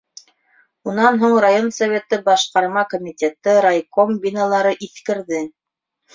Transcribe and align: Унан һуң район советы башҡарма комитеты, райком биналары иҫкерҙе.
Унан 0.91 1.19
һуң 1.23 1.35
район 1.45 1.67
советы 1.75 2.19
башҡарма 2.31 2.85
комитеты, 2.95 3.55
райком 3.67 4.19
биналары 4.27 4.75
иҫкерҙе. 4.89 5.45